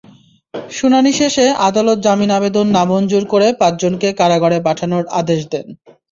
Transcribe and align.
শুনানি 0.71 1.11
শেষে 1.13 1.45
আদালত 1.67 1.97
জামিন 2.05 2.31
আবেদন 2.37 2.65
নামঞ্জুর 2.75 3.23
করে 3.33 3.47
পাঁচজনকে 3.61 4.09
কারাগারে 4.19 4.57
পাঠানোর 4.67 5.03
আদেশ 5.19 5.41
দেন। 5.51 5.67